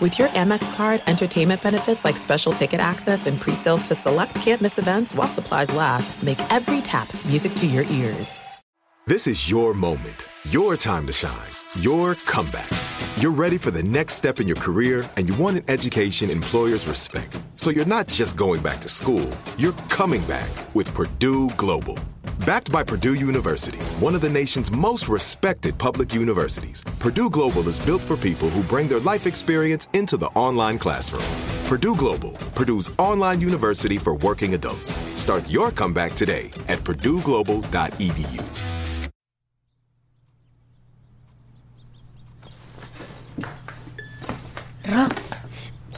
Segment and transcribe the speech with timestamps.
[0.00, 4.78] With your Amex card, entertainment benefits like special ticket access and pre-sales to select campus
[4.78, 8.40] events while supplies last, make every tap music to your ears.
[9.06, 11.50] This is your moment, your time to shine,
[11.80, 12.70] your comeback.
[13.18, 16.88] You're ready for the next step in your career and you want an education employers
[16.88, 17.38] respect.
[17.56, 19.28] So you're not just going back to school,
[19.58, 21.98] you're coming back with Purdue Global.
[22.46, 27.78] Backed by Purdue University, one of the nation's most respected public universities, Purdue Global is
[27.78, 31.22] built for people who bring their life experience into the online classroom.
[31.66, 34.96] Purdue Global, Purdue's online university for working adults.
[35.16, 38.42] Start your comeback today at purdueglobal.edu.
[44.88, 45.08] Ro,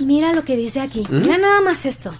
[0.00, 1.04] mira lo que dice aquí.
[1.08, 2.12] Mira nada más esto.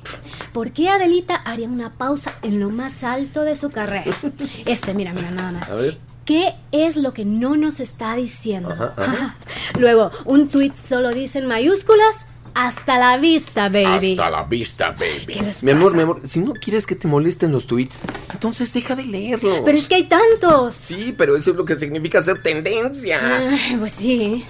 [0.53, 4.05] ¿Por qué Adelita haría una pausa en lo más alto de su carrera?
[4.67, 5.71] Este, mira, mira nada más.
[5.71, 5.99] A ver.
[6.25, 8.71] ¿Qué es lo que no nos está diciendo?
[8.71, 9.37] Ajá, ajá.
[9.79, 14.13] Luego, un tweet solo dice en mayúsculas, hasta la vista, baby.
[14.13, 15.33] Hasta la vista, baby.
[15.33, 15.97] ¿Qué les Mi amor, pasa?
[15.97, 17.99] mi amor, si no quieres que te molesten los tweets,
[18.33, 19.61] entonces deja de leerlos.
[19.65, 20.75] Pero es que hay tantos.
[20.75, 23.19] Sí, pero eso es lo que significa ser tendencia.
[23.51, 24.45] Ay, pues sí.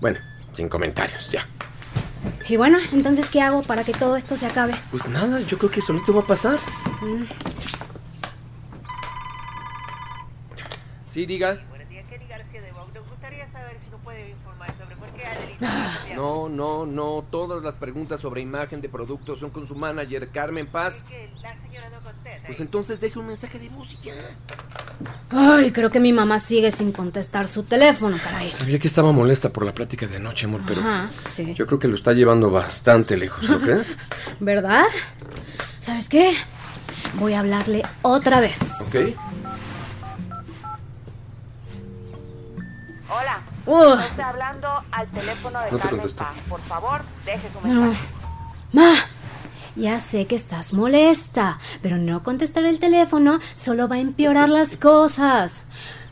[0.00, 0.18] Bueno,
[0.52, 1.46] sin comentarios, ya.
[2.48, 4.74] Y bueno, entonces, ¿qué hago para que todo esto se acabe?
[4.90, 6.58] Pues nada, yo creo que solito va a pasar.
[11.06, 11.58] Sí, diga.
[11.68, 12.92] Buenos días, Kenny García de Vogue.
[12.94, 15.07] Nos gustaría saber si nos puede informar sobre por qué Adelita...
[16.14, 17.24] No, no, no.
[17.30, 21.04] Todas las preguntas sobre imagen de productos son con su manager, Carmen Paz.
[21.04, 22.46] contesta.
[22.46, 24.14] Pues entonces deje un mensaje de voz y ya.
[25.30, 28.48] Ay, creo que mi mamá sigue sin contestar su teléfono, caray.
[28.50, 31.54] Sabía que estaba molesta por la plática de anoche, amor, pero Ajá, sí.
[31.54, 33.96] yo creo que lo está llevando bastante lejos, ¿no crees?
[34.40, 34.84] ¿Verdad?
[35.78, 36.34] ¿Sabes qué?
[37.14, 38.60] Voy a hablarle otra vez.
[38.88, 39.14] ¿Ok?
[43.10, 43.42] Hola.
[43.70, 46.00] Uh, Está hablando al teléfono de No Carmen.
[46.16, 46.28] Paz.
[46.48, 47.82] Por favor, deje su no.
[47.82, 48.06] mensaje.
[48.72, 48.94] Ma,
[49.76, 54.76] ya sé que estás molesta, pero no contestar el teléfono solo va a empeorar las
[54.76, 55.60] cosas.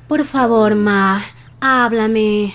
[0.06, 1.24] Por favor, Ma,
[1.60, 2.54] háblame.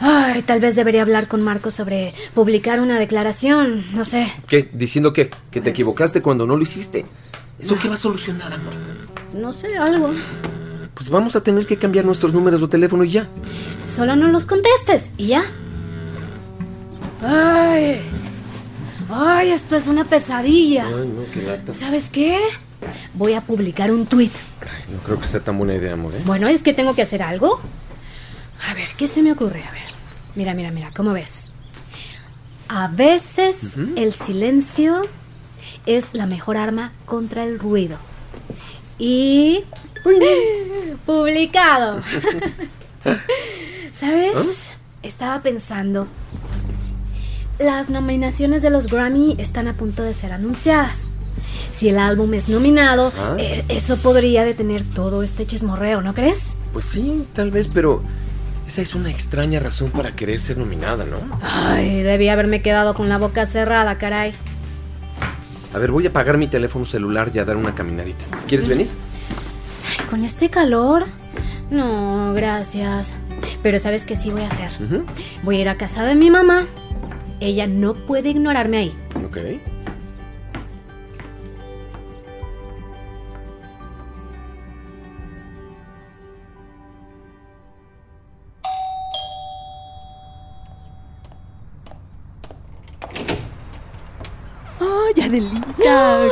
[0.00, 4.32] Ay, tal vez debería hablar con Marco sobre publicar una declaración, no sé.
[4.48, 4.68] ¿Qué?
[4.72, 5.28] ¿Diciendo qué?
[5.50, 7.06] ¿Que te Pues- equivocaste cuando no lo hiciste?
[7.60, 8.74] ¿Eso qué va a solucionar, amor?
[9.34, 10.10] No sé, algo.
[10.96, 13.28] Pues vamos a tener que cambiar nuestros números de teléfono y ya.
[13.86, 15.44] Solo no los contestes y ya.
[17.22, 18.00] Ay.
[19.10, 20.86] Ay, esto es una pesadilla.
[20.86, 21.74] Ay, no, qué lata.
[21.74, 22.38] ¿Sabes qué?
[23.12, 24.30] Voy a publicar un tweet.
[24.90, 26.22] No creo que sea tan buena idea, amor, ¿eh?
[26.24, 27.60] Bueno, es que tengo que hacer algo.
[28.70, 29.64] A ver, ¿qué se me ocurre?
[29.64, 29.82] A ver.
[30.34, 31.52] Mira, mira, mira, ¿cómo ves?
[32.68, 35.02] A veces el silencio
[35.84, 37.98] es la mejor arma contra el ruido.
[38.98, 39.64] Y...
[41.06, 42.02] Publicado.
[43.92, 44.74] ¿Sabes?
[45.02, 46.06] Estaba pensando.
[47.58, 51.06] Las nominaciones de los Grammy están a punto de ser anunciadas.
[51.72, 53.36] Si el álbum es nominado, Ah.
[53.38, 56.54] eh, eso podría detener todo este chismorreo, ¿no crees?
[56.72, 58.02] Pues sí, tal vez, pero
[58.66, 61.18] esa es una extraña razón para querer ser nominada, ¿no?
[61.42, 64.34] Ay, debí haberme quedado con la boca cerrada, caray.
[65.74, 68.24] A ver, voy a apagar mi teléfono celular y a dar una caminadita.
[68.48, 68.88] ¿Quieres venir?
[70.10, 71.04] Con este calor.
[71.70, 73.14] No, gracias.
[73.62, 74.70] Pero ¿sabes qué sí voy a hacer?
[75.42, 76.66] Voy a ir a casa de mi mamá.
[77.40, 78.94] Ella no puede ignorarme ahí.
[79.24, 79.38] Ok.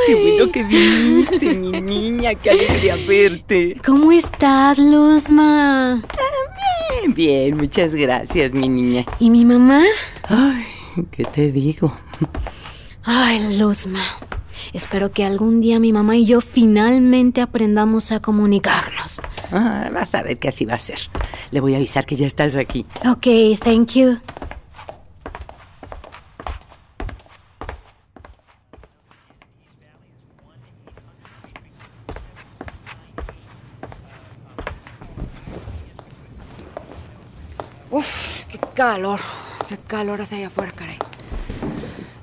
[0.07, 2.35] ¡Qué bueno que viniste, mi niña!
[2.35, 3.77] ¡Qué alegría verte!
[3.85, 6.03] ¿Cómo estás, Luzma?
[7.01, 9.07] Bien, bien, muchas gracias, mi niña.
[9.19, 9.83] ¿Y mi mamá?
[10.29, 10.65] Ay,
[11.11, 11.97] ¿qué te digo?
[13.03, 14.05] Ay, Luzma.
[14.73, 19.23] Espero que algún día mi mamá y yo finalmente aprendamos a comunicarnos.
[19.53, 20.99] Ah, vas a ver que así va a ser.
[21.51, 22.85] Le voy a avisar que ya estás aquí.
[23.07, 23.27] Ok,
[23.63, 24.19] thank you.
[37.91, 39.21] Uf, qué calor.
[39.67, 40.99] Qué calor hace allá afuera, caray.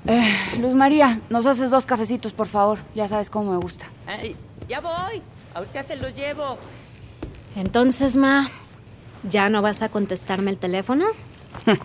[0.06, 2.78] Eh, Luz María, nos haces dos cafecitos, por favor.
[2.94, 3.86] Ya sabes cómo me gusta.
[4.06, 4.36] Ay,
[4.68, 5.20] ya voy.
[5.54, 6.58] Ahorita se los llevo.
[7.56, 8.48] Entonces, Ma,
[9.28, 11.06] ¿ya no vas a contestarme el teléfono?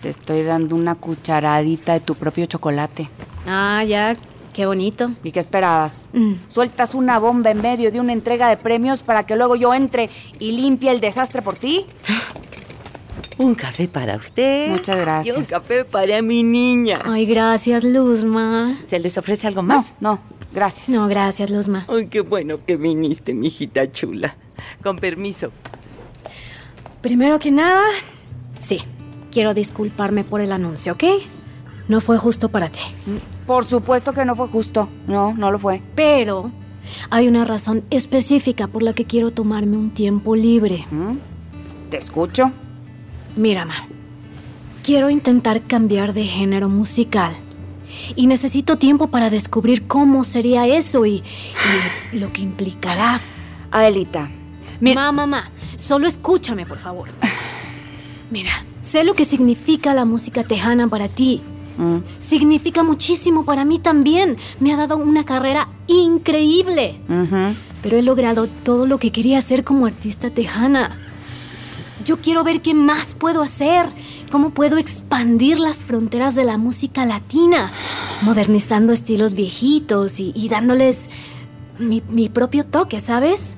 [0.00, 3.10] Te estoy dando una cucharadita de tu propio chocolate.
[3.46, 4.14] Ah, ya,
[4.54, 5.10] qué bonito.
[5.22, 6.06] ¿Y qué esperabas?
[6.14, 6.32] Mm.
[6.48, 10.08] ¿Sueltas una bomba en medio de una entrega de premios para que luego yo entre
[10.38, 11.84] y limpie el desastre por ti?
[13.38, 14.70] Un café para usted.
[14.70, 15.36] Muchas gracias.
[15.36, 17.02] Y un café para mi niña.
[17.04, 18.78] Ay, gracias, Luzma.
[18.86, 19.94] ¿Se les ofrece algo No, más?
[20.00, 20.18] no,
[20.54, 20.88] gracias.
[20.88, 21.84] No, gracias, Luzma.
[21.88, 24.36] Ay, qué bueno que viniste, mijita chula.
[24.82, 25.50] Con permiso.
[27.02, 27.84] Primero que nada,
[28.58, 28.78] sí,
[29.30, 31.04] quiero disculparme por el anuncio, ¿ok?
[31.88, 32.80] No fue justo para ti.
[33.46, 34.88] Por supuesto que no fue justo.
[35.06, 35.82] No, no lo fue.
[35.94, 36.50] Pero
[37.10, 40.84] hay una razón específica por la que quiero tomarme un tiempo libre.
[40.90, 41.16] ¿Mm?
[41.90, 42.50] Te escucho.
[43.36, 43.86] Mira, ma,
[44.82, 47.32] quiero intentar cambiar de género musical.
[48.14, 51.22] Y necesito tiempo para descubrir cómo sería eso y,
[52.12, 53.20] y lo que implicará.
[53.70, 54.30] Adelita,
[54.80, 55.00] mira.
[55.00, 57.08] Ma, mamá, solo escúchame, por favor.
[58.30, 61.40] Mira, sé lo que significa la música tejana para ti.
[61.78, 64.36] Mm, Significa muchísimo para mí también.
[64.60, 66.96] Me ha dado una carrera increíble.
[67.82, 70.98] Pero he logrado todo lo que quería hacer como artista tejana.
[72.06, 73.86] Yo quiero ver qué más puedo hacer,
[74.30, 77.72] cómo puedo expandir las fronteras de la música latina,
[78.22, 81.10] modernizando estilos viejitos y, y dándoles
[81.80, 83.56] mi, mi propio toque, ¿sabes?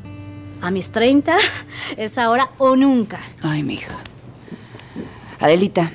[0.63, 1.37] A mis 30
[1.99, 3.21] es ahora o nunca.
[3.43, 3.99] Ay, mija.
[5.41, 5.93] Adelita,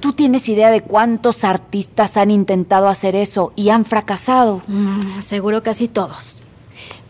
[0.00, 4.62] ¿tú tienes idea de cuántos artistas han intentado hacer eso y han fracasado?
[4.66, 6.42] Mm, seguro casi todos.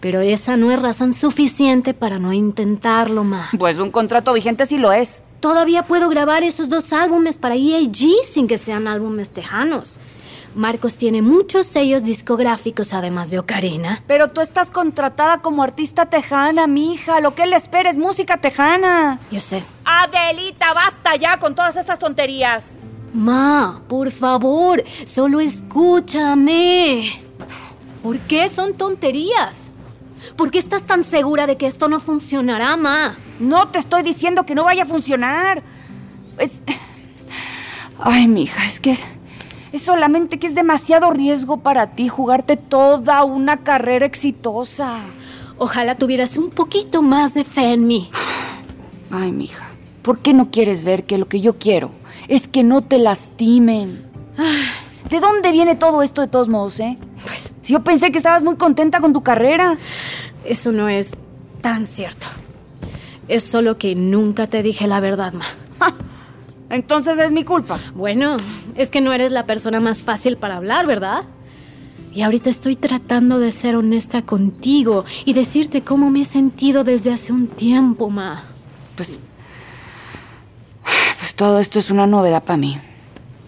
[0.00, 3.50] Pero esa no es razón suficiente para no intentarlo, ma.
[3.58, 5.22] Pues un contrato vigente sí lo es.
[5.40, 9.98] Todavía puedo grabar esos dos álbumes para EAG sin que sean álbumes tejanos.
[10.54, 14.02] Marcos tiene muchos sellos discográficos además de Ocarina.
[14.06, 17.20] Pero tú estás contratada como artista tejana, mija.
[17.20, 19.20] Lo que él espera es música tejana.
[19.30, 19.62] Yo sé.
[19.84, 22.64] Adelita, basta ya con todas estas tonterías.
[23.14, 27.22] Ma, por favor, solo escúchame.
[28.02, 29.56] ¿Por qué son tonterías?
[30.36, 33.16] ¿Por qué estás tan segura de que esto no funcionará, ma?
[33.38, 35.62] No te estoy diciendo que no vaya a funcionar.
[36.38, 36.60] Es...
[37.98, 38.96] Ay, mija, es que
[39.72, 44.98] es solamente que es demasiado riesgo para ti jugarte toda una carrera exitosa.
[45.58, 48.10] Ojalá tuvieras un poquito más de fe en mí.
[49.10, 49.68] Ay, mija,
[50.02, 51.90] ¿por qué no quieres ver que lo que yo quiero
[52.28, 54.04] es que no te lastimen?
[55.08, 56.96] ¿De dónde viene todo esto de todos modos, eh?
[57.24, 57.39] Pues
[57.70, 59.78] Si yo pensé que estabas muy contenta con tu carrera.
[60.44, 61.12] eso no es
[61.60, 62.26] tan cierto.
[63.28, 65.44] Es solo que nunca te dije la verdad, ma.
[66.68, 67.78] Entonces es mi culpa.
[67.94, 68.38] Bueno,
[68.74, 71.22] es que no eres la persona más fácil para hablar, ¿verdad?
[72.12, 77.12] Y ahorita estoy tratando de ser honesta contigo y decirte cómo me he sentido desde
[77.12, 78.46] hace un tiempo, ma.
[78.96, 79.16] Pues.
[81.20, 82.80] Pues todo esto es una novedad para mí.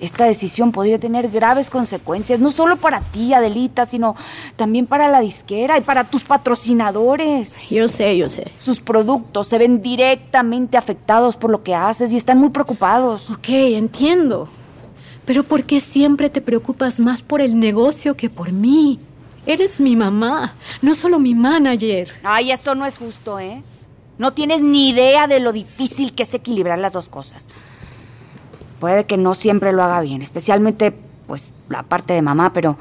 [0.02, 4.16] Esta decisión podría tener graves consecuencias, no solo para ti, Adelita, sino
[4.56, 7.58] también para la disquera y para tus patrocinadores.
[7.70, 8.50] Yo sé, yo sé.
[8.58, 13.30] Sus productos se ven directamente afectados por lo que haces y están muy preocupados.
[13.30, 14.48] Ok, entiendo.
[15.24, 18.98] Pero ¿por qué siempre te preocupas más por el negocio que por mí?
[19.46, 22.12] Eres mi mamá, no solo mi manager.
[22.24, 23.62] Ay, esto no es justo, ¿eh?
[24.18, 27.46] No tienes ni idea de lo difícil que es equilibrar las dos cosas.
[28.82, 30.92] Puede que no siempre lo haga bien, especialmente,
[31.28, 32.76] pues, la parte de mamá, pero.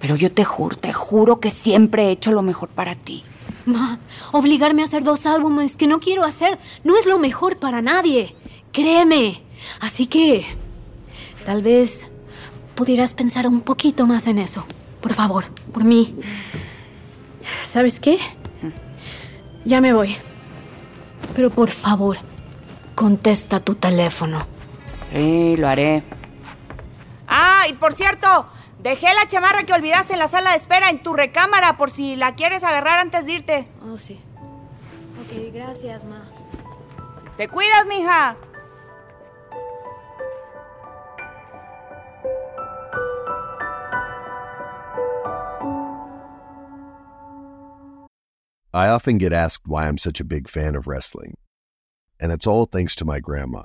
[0.00, 3.22] Pero yo te juro, te juro que siempre he hecho lo mejor para ti.
[3.64, 4.00] Ma,
[4.32, 8.34] obligarme a hacer dos álbumes que no quiero hacer no es lo mejor para nadie.
[8.72, 9.44] Créeme.
[9.78, 10.44] Así que
[11.46, 12.08] tal vez
[12.74, 14.64] pudieras pensar un poquito más en eso.
[15.00, 16.16] Por favor, por mí.
[17.62, 18.18] ¿Sabes qué?
[19.64, 20.16] Ya me voy.
[21.36, 22.16] Pero por favor,
[22.96, 24.51] contesta tu teléfono.
[25.12, 26.02] Sí, lo haré.
[27.28, 31.02] Ah, y por cierto, dejé la chamarra que olvidaste en la sala de espera en
[31.02, 33.68] tu recámara por si la quieres agarrar antes de irte.
[33.82, 34.18] Oh, sí.
[35.20, 36.24] Ok, gracias, ma.
[37.36, 38.36] ¡Te cuidas, mija!
[48.74, 51.34] I often get asked why I'm such a big fan of wrestling,
[52.18, 53.64] and it's all thanks to my grandma.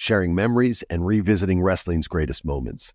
[0.00, 2.94] sharing memories and revisiting wrestling's greatest moments.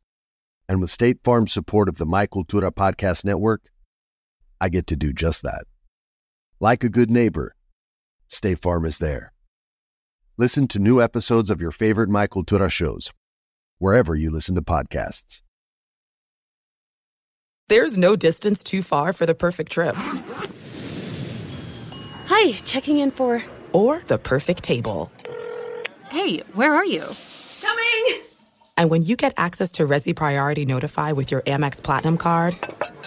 [0.68, 3.62] And with State Farm's support of the Michael Cultura Podcast Network,
[4.60, 5.66] I get to do just that.
[6.60, 7.56] Like a good neighbor,
[8.28, 9.34] State Farm is there.
[10.38, 13.14] Listen to new episodes of your favorite Michael Cultura shows,
[13.78, 15.42] wherever you listen to podcasts.
[17.70, 19.94] There's no distance too far for the perfect trip.
[22.26, 23.44] Hi, checking in for.
[23.74, 25.12] Or the perfect table.
[26.26, 27.04] Hey, where are you?
[27.62, 28.24] Coming!
[28.78, 32.58] And when you get access to Resi Priority Notify with your Amex Platinum card.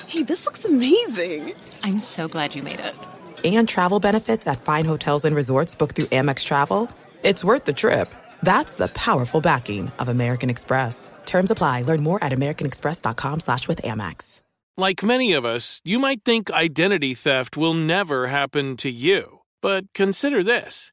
[0.06, 1.52] Hey, this looks amazing!
[1.82, 2.94] I'm so glad you made it.
[3.42, 6.88] And travel benefits at fine hotels and resorts booked through Amex Travel.
[7.24, 8.14] It's worth the trip.
[8.44, 11.10] That's the powerful backing of American Express.
[11.26, 11.82] Terms apply.
[11.82, 14.42] Learn more at americanexpress.com slash with Amex.
[14.76, 19.40] Like many of us, you might think identity theft will never happen to you.
[19.60, 20.92] But consider this.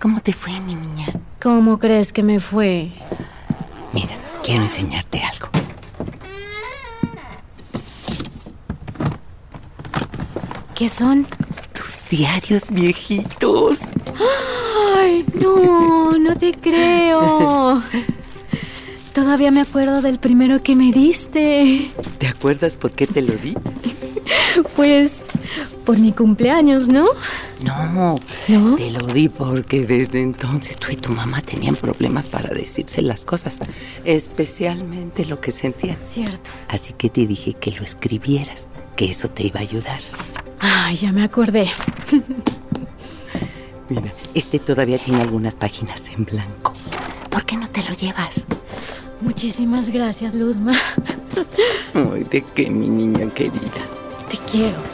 [0.00, 1.06] ¿cómo te fue, mi niña?
[1.40, 2.90] ¿Cómo crees que me fue?
[3.92, 5.48] Mira, quiero enseñarte algo.
[10.74, 11.26] ¿Qué son?
[11.74, 13.80] Tus diarios viejitos.
[14.96, 17.82] Ay, no, no te creo.
[19.12, 21.90] Todavía me acuerdo del primero que me diste.
[22.18, 23.54] ¿Te acuerdas por qué te lo di?
[24.74, 25.22] Pues
[25.84, 27.06] por mi cumpleaños, ¿no?
[27.62, 28.16] No,
[28.50, 28.74] ¿No?
[28.74, 33.24] te lo di porque desde entonces tú y tu mamá tenían problemas para decirse las
[33.24, 33.58] cosas,
[34.04, 35.98] especialmente lo que sentían.
[36.02, 36.50] Cierto.
[36.68, 40.00] Así que te dije que lo escribieras, que eso te iba a ayudar.
[40.58, 41.70] Ay, ya me acordé.
[43.88, 46.72] Mira, este todavía tiene algunas páginas en blanco.
[47.30, 48.46] ¿Por qué no te lo llevas?
[49.20, 50.74] Muchísimas gracias, Luzma.
[51.94, 53.82] Ay, ¿de qué, mi niña querida?
[54.28, 54.89] Te quiero.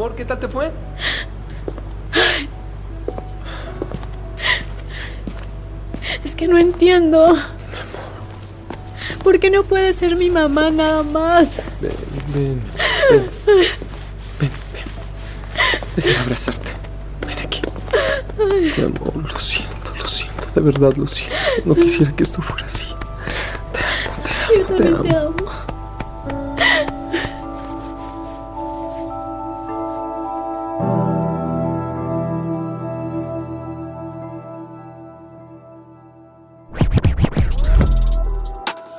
[0.00, 0.70] Amor, ¿qué tal te fue?
[6.24, 7.36] Es que no entiendo.
[9.22, 11.60] ¿Por qué no puede ser mi mamá nada más?
[11.82, 11.92] Ven,
[12.32, 12.62] ven,
[13.10, 13.30] ven.
[14.40, 14.82] Ven, ven.
[15.96, 16.70] Déjame abrazarte.
[17.26, 17.60] Ven aquí.
[18.78, 20.46] Mi amor, lo siento, lo siento.
[20.54, 21.36] De verdad lo siento.
[21.66, 22.86] No quisiera que esto fuera así.
[24.78, 25.02] Te amo.
[25.02, 25.29] te amo.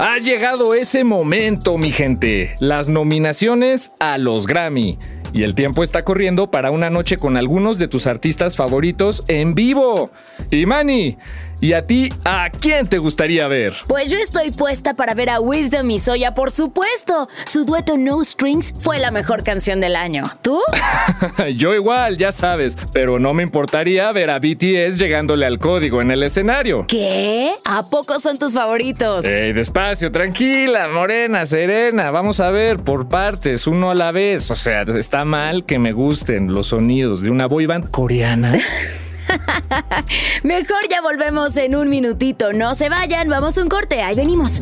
[0.03, 2.55] Ha llegado ese momento, mi gente.
[2.59, 4.97] Las nominaciones a los Grammy.
[5.31, 9.53] Y el tiempo está corriendo para una noche con algunos de tus artistas favoritos en
[9.53, 10.09] vivo.
[10.49, 11.19] Y Manny,
[11.63, 13.75] ¿Y a ti, a quién te gustaría ver?
[13.85, 17.29] Pues yo estoy puesta para ver a Wisdom y Soya, por supuesto.
[17.45, 20.31] Su dueto No Strings fue la mejor canción del año.
[20.41, 20.59] ¿Tú?
[21.55, 26.09] yo igual, ya sabes, pero no me importaría ver a BTS llegándole al código en
[26.09, 26.85] el escenario.
[26.87, 27.53] ¿Qué?
[27.63, 29.23] ¿A poco son tus favoritos?
[29.23, 32.09] Ey, despacio, tranquila, morena, serena.
[32.09, 34.49] Vamos a ver, por partes, uno a la vez.
[34.49, 38.57] O sea, está mal que me gusten los sonidos de una boy band coreana.
[40.43, 42.53] Mejor ya volvemos en un minutito.
[42.53, 44.01] No se vayan, vamos a un corte.
[44.01, 44.61] Ahí venimos.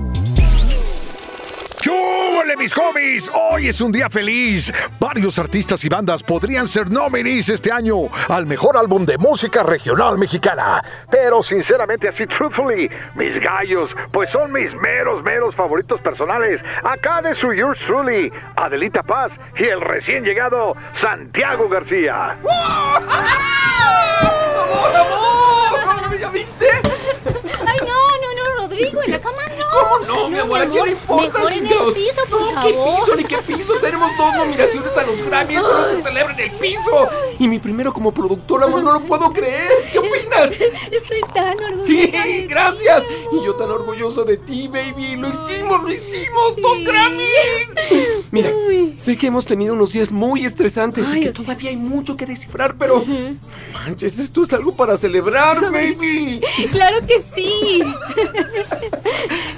[1.81, 3.31] ¡Chúbole, mis homies!
[3.33, 4.71] Hoy es un día feliz.
[4.99, 10.17] Varios artistas y bandas podrían ser nominees este año al mejor álbum de música regional
[10.17, 10.83] mexicana.
[11.09, 16.61] Pero sinceramente, así truthfully, mis gallos, pues son mis meros, meros favoritos personales.
[16.83, 22.37] Acá de su yours truly, Adelita Paz y el recién llegado Santiago García.
[24.71, 26.19] ¡Amor, amor!
[26.19, 26.67] ¿Ya viste?
[27.65, 29.65] Ay, no, no, no, Rodrigo, en la cama no.
[29.69, 30.61] ¿Cómo no, mi amor?
[30.61, 31.93] ¿A quién le importa, Mejor en el chingados?
[31.93, 32.99] piso, por No, ¿Qué favor.
[33.05, 33.73] piso ni qué piso?
[33.79, 37.09] Tenemos dos nominaciones a los Grammy, esto no se celebra en el piso.
[37.39, 39.69] Y mi primero como productor, amor, no lo puedo creer.
[39.91, 40.51] ¿Qué opinas?
[40.91, 41.85] Estoy tan orgullosa.
[41.85, 42.47] Sí, de ti.
[42.47, 43.03] gracias.
[43.31, 45.15] Y yo tan orgulloso de ti, baby.
[45.15, 46.55] Lo hicimos, lo hicimos.
[46.57, 47.29] ¡Dos Grammy!
[48.31, 48.51] Mira,
[48.99, 51.37] sé que hemos tenido unos días muy estresantes y Ay, que sí.
[51.43, 53.03] todavía hay mucho que descifrar, pero...
[53.73, 56.41] Manches, esto es algo para celebrar, baby.
[56.71, 57.81] Claro que sí.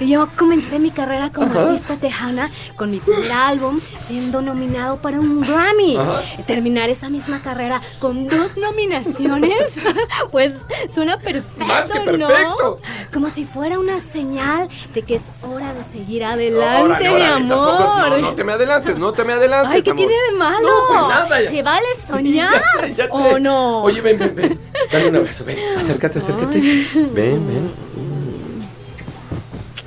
[0.00, 5.40] Yo comencé mi carrera como artista tejana con mi primer álbum siendo nominado para un
[5.40, 5.96] Grammy.
[5.96, 6.22] Ajá.
[6.46, 9.72] Terminar esa misma carrera con dos nominaciones,
[10.32, 12.04] pues suena perfecto, Más que ¿no?
[12.04, 12.80] perfecto.
[13.12, 17.34] Como si fuera una señal de que es hora de seguir adelante, Órale, mi órale,
[17.34, 17.48] amor.
[17.78, 19.74] tampoco- no, no te me adelantes, no te me adelantes.
[19.74, 20.06] Ay, ¿qué amor.
[20.06, 20.60] tiene de malo?
[20.68, 21.40] No, pues nada.
[21.42, 22.52] ya- Se vale Sí, soñar.
[22.80, 23.10] ya sé, ya sé.
[23.12, 23.82] ¿O no?
[23.82, 24.60] Oye, ven, ven, ven.
[24.92, 25.58] Dame un abrazo, ven.
[25.76, 26.58] Acércate, acércate.
[26.60, 27.70] Ven, ven.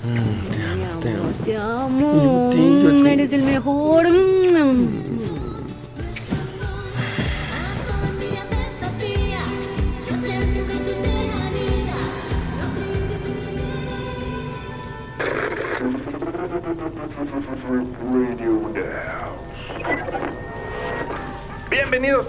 [0.03, 1.29] Mm, te amo, te amo.
[1.45, 2.49] Te amo.
[2.51, 4.05] Sí, Eres el mejor.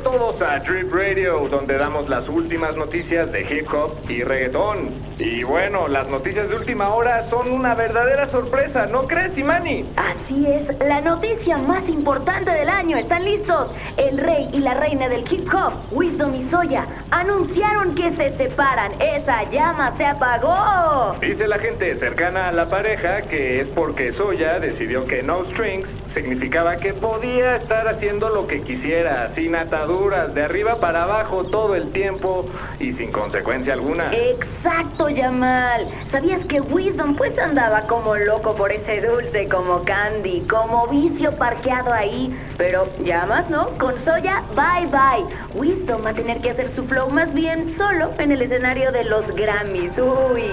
[0.06, 4.90] Todos a Drip Radio, donde damos las últimas noticias de hip hop y reggaetón.
[5.18, 9.84] Y bueno, las noticias de última hora son una verdadera sorpresa, ¿no crees, Imani?
[9.96, 12.96] Así es, la noticia más importante del año.
[12.96, 13.72] ¿Están listos?
[13.96, 18.92] El rey y la reina del hip hop, Wisdom y Soya, anunciaron que se separan.
[19.00, 21.16] Esa llama se apagó.
[21.20, 25.88] Dice la gente cercana a la pareja que es porque Soya decidió que No Strings
[26.16, 31.74] significaba que podía estar haciendo lo que quisiera, sin ataduras, de arriba para abajo todo
[31.74, 32.48] el tiempo
[32.80, 34.10] y sin consecuencia alguna.
[34.14, 35.86] Exacto, Yamal.
[36.10, 41.92] ¿Sabías que Wisdom pues andaba como loco por ese dulce, como candy, como vicio parqueado
[41.92, 42.34] ahí?
[42.56, 43.68] Pero llamas, ¿no?
[43.76, 45.26] Con Soya, bye bye.
[45.54, 49.04] Wisdom va a tener que hacer su flow más bien solo en el escenario de
[49.04, 49.92] los Grammys.
[49.98, 50.44] Uy.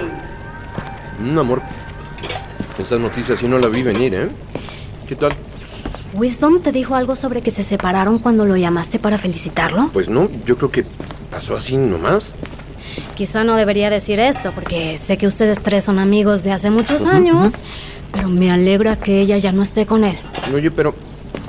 [1.20, 1.62] Mm, amor.
[2.78, 4.28] Esa noticia sí no la vi venir, ¿eh?
[5.08, 5.32] ¿Qué tal?
[6.14, 9.90] ¿Wisdom te dijo algo sobre que se separaron cuando lo llamaste para felicitarlo?
[9.92, 10.86] Pues no, yo creo que
[11.32, 12.34] pasó así nomás.
[13.16, 17.06] Quizá no debería decir esto, porque sé que ustedes tres son amigos de hace muchos
[17.06, 17.54] años,
[18.12, 20.16] pero me alegra que ella ya no esté con él.
[20.54, 20.94] Oye, pero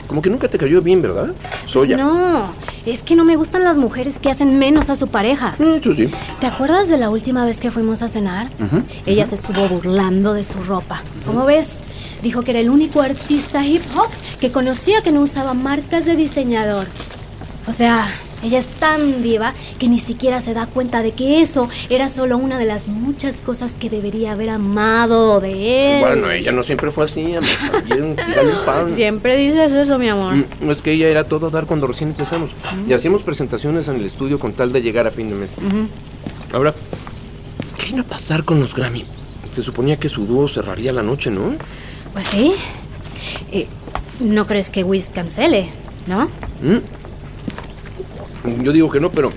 [0.06, 1.34] como que nunca te cayó bien, ¿verdad?
[1.66, 1.96] Soya.
[1.96, 2.54] Pues no,
[2.86, 5.56] es que no me gustan las mujeres que hacen menos a su pareja.
[5.58, 6.08] Eso sí.
[6.40, 8.50] ¿Te acuerdas de la última vez que fuimos a cenar?
[9.06, 11.02] Ella se estuvo burlando de su ropa.
[11.26, 11.82] ¿Cómo ves?
[12.22, 16.16] Dijo que era el único artista hip hop que conocía que no usaba marcas de
[16.16, 16.86] diseñador.
[17.66, 18.08] O sea,
[18.44, 22.36] ella es tan diva que ni siquiera se da cuenta de que eso era solo
[22.36, 26.00] una de las muchas cosas que debería haber amado de él.
[26.00, 27.48] Bueno, ella no siempre fue así, amor.
[27.72, 28.16] También
[28.66, 28.94] pan.
[28.94, 30.34] Siempre dices eso, mi amor.
[30.34, 32.52] Mm, Es que ella era todo a dar cuando recién empezamos.
[32.88, 35.54] Y hacíamos presentaciones en el estudio con tal de llegar a fin de mes.
[36.52, 36.74] Ahora,
[37.78, 39.04] ¿qué iba a pasar con los Grammy?
[39.52, 41.54] Se suponía que su dúo cerraría la noche, ¿no?
[42.12, 42.52] Pues sí.
[43.52, 43.66] Eh,
[44.20, 45.68] ¿No crees que Wiz cancele,
[46.06, 46.24] no?
[46.62, 46.78] ¿Mm?
[48.62, 49.32] Yo digo que no, pero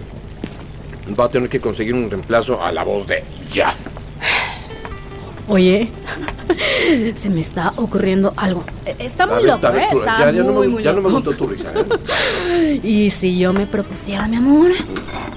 [1.20, 3.74] va a tener que conseguir un reemplazo a la voz de ya.
[5.48, 5.89] Oye,
[7.15, 8.65] se me está ocurriendo algo.
[8.86, 9.88] Eh, Está muy ver, loco, ¿eh?
[9.93, 11.15] Está ya, ya no muy, me, muy ya no me loco.
[11.24, 11.72] gustó tu risa.
[11.74, 12.82] ¿eh?
[12.84, 14.72] ¿Y si yo me propusiera, mi amor?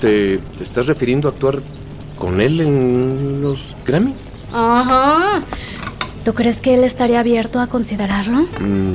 [0.01, 1.61] ¿Te, te estás refiriendo a actuar
[2.19, 4.15] con él en los Grammy?
[4.53, 5.43] Ajá.
[6.25, 8.41] ¿Tú crees que él estaría abierto a considerarlo?
[8.59, 8.95] Mm,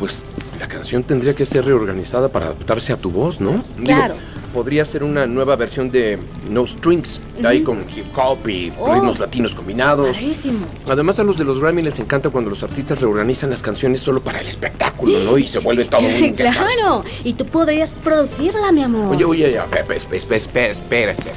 [0.00, 0.24] pues
[0.58, 3.64] la canción tendría que ser reorganizada para adaptarse a tu voz, ¿no?
[3.76, 4.14] Digo, Claro.
[4.54, 8.94] podría ser una nueva versión de No Strings, ahí con hip hop y Oh.
[8.94, 10.16] ritmos latinos combinados.
[10.16, 10.66] Padrísimo.
[10.88, 14.22] Además a los de los Grammy les encanta cuando los artistas reorganizan las canciones solo
[14.22, 15.36] para el espectáculo, ¿no?
[15.36, 16.32] Y se vuelve todo un...
[16.34, 17.04] claro.
[17.24, 19.14] Y tú podrías producirla, mi amor.
[19.14, 21.36] Oye, oye, ya, espera, espera, espera, espera.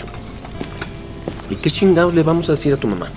[1.49, 3.09] ¿Y qué chingados le vamos a decir a tu mamá?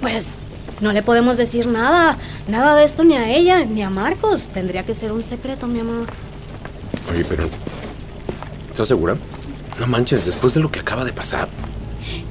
[0.00, 0.36] Pues
[0.80, 2.18] no le podemos decir nada.
[2.46, 4.48] Nada de esto ni a ella, ni a Marcos.
[4.48, 6.06] Tendría que ser un secreto, mi amor.
[7.10, 7.48] Oye, pero...
[8.70, 9.16] ¿Estás segura?
[9.80, 11.48] No manches, después de lo que acaba de pasar.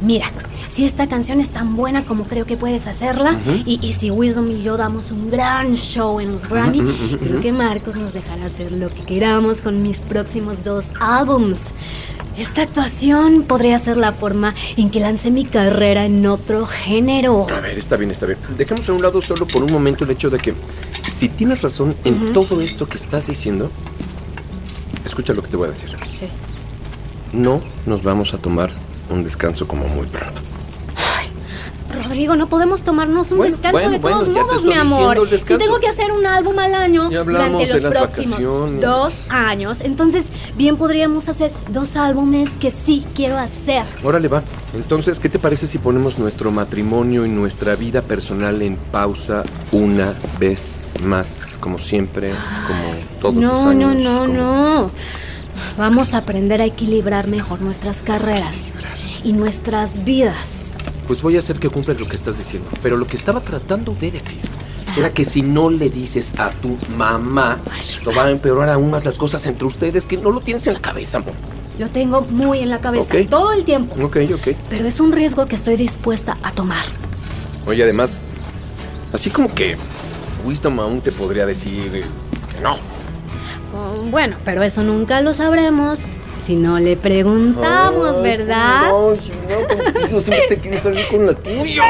[0.02, 0.32] Mira,
[0.68, 4.52] si esta canción es tan buena como creo que puedes hacerla, y, y si Wisdom
[4.52, 6.82] y yo damos un gran show en los Grammy,
[7.20, 11.62] creo que Marcos nos dejará hacer lo que queramos con mis próximos dos álbums.
[12.38, 17.48] Esta actuación podría ser la forma en que lance mi carrera en otro género.
[17.50, 18.38] A ver, está bien, está bien.
[18.56, 20.54] Dejemos a un lado solo por un momento el hecho de que
[21.12, 23.72] si tienes razón en todo esto que estás diciendo,
[25.04, 25.90] escucha lo que te voy a decir.
[26.12, 26.28] Sí.
[27.34, 28.70] No nos vamos a tomar
[29.10, 30.42] un descanso como muy pronto.
[32.04, 35.30] Rodrigo, no podemos tomarnos un Bueno, descanso bueno, de bueno, todos te modos, mi amor.
[35.30, 38.82] Si tengo que hacer un álbum al año durante de los las próximos vacaciones.
[38.82, 43.84] dos años, entonces bien podríamos hacer dos álbumes que sí quiero hacer.
[44.04, 44.44] Órale, va.
[44.76, 50.14] Entonces, ¿qué te parece si ponemos nuestro matrimonio y nuestra vida personal en pausa una
[50.40, 51.58] vez más?
[51.62, 52.32] Como siempre,
[52.68, 53.96] como todos no, los años.
[53.96, 54.92] no, no, como- no.
[55.78, 58.74] Vamos a aprender a equilibrar mejor nuestras carreras
[59.28, 60.72] y nuestras vidas.
[61.06, 62.70] Pues voy a hacer que cumplas lo que estás diciendo.
[62.82, 64.40] Pero lo que estaba tratando de decir
[64.96, 69.04] era que si no le dices a tu mamá, esto va a empeorar aún más
[69.04, 71.34] las cosas entre ustedes, que no lo tienes en la cabeza, amor.
[71.78, 74.56] Lo tengo muy en la cabeza todo el tiempo, Ok, ok.
[74.70, 76.86] pero es un riesgo que estoy dispuesta a tomar.
[77.68, 78.24] Oye, además,
[79.12, 79.76] así como que
[80.46, 82.78] Wisdom aún te podría decir que no.
[83.76, 86.06] Oh, Bueno, pero eso nunca lo sabremos
[86.38, 88.90] si no le preguntamos, Ay, ¿verdad?
[88.90, 91.84] No, no, contigo siempre te quieres salir con la tuya.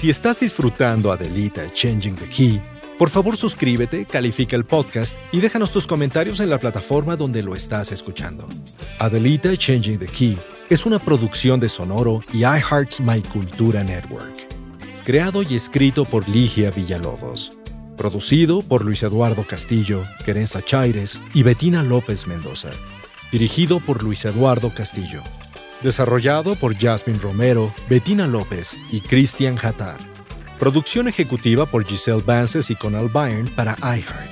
[0.00, 2.62] Si estás disfrutando Adelita y Changing the Key,
[3.00, 7.54] por favor suscríbete, califica el podcast y déjanos tus comentarios en la plataforma donde lo
[7.54, 8.46] estás escuchando.
[8.98, 10.36] Adelita Changing the Key
[10.68, 14.34] es una producción de Sonoro y iHeart's My Cultura Network.
[15.06, 17.56] Creado y escrito por Ligia Villalobos.
[17.96, 22.68] Producido por Luis Eduardo Castillo, Querenza Chaires y Betina López Mendoza.
[23.32, 25.22] Dirigido por Luis Eduardo Castillo.
[25.82, 30.09] Desarrollado por Jasmine Romero, Bettina López y Christian Hatar.
[30.60, 34.30] Producción ejecutiva por Giselle Vances y Conal Byrne para iHeart.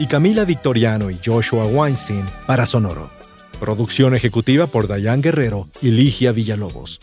[0.00, 3.12] Y Camila Victoriano y Joshua Weinstein para Sonoro.
[3.60, 6.98] Producción ejecutiva por Dayan Guerrero y Ligia Villalobos.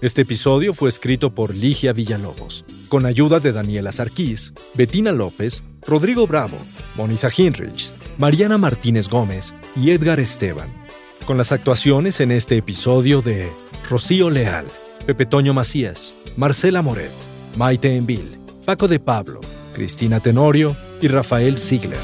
[0.00, 6.28] Este episodio fue escrito por Ligia Villalobos, con ayuda de Daniela Sarquís, Bettina López, Rodrigo
[6.28, 6.56] Bravo,
[6.94, 10.84] Monisa Hinrich, Mariana Martínez Gómez y Edgar Esteban
[11.24, 13.50] con las actuaciones en este episodio de
[13.88, 14.66] Rocío Leal,
[15.06, 17.12] Pepe Toño Macías, Marcela Moret,
[17.56, 19.40] Maite Envil, Paco de Pablo,
[19.72, 22.00] Cristina Tenorio y Rafael Ziegler.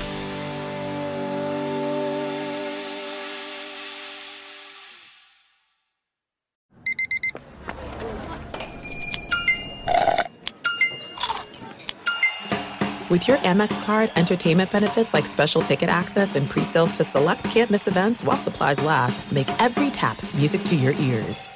[13.10, 17.88] With your Amex card, entertainment benefits like special ticket access and pre-sales to select campus
[17.88, 21.48] events while supplies last make every tap music to your ears.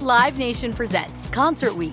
[0.00, 1.92] Live Nation presents Concert Week.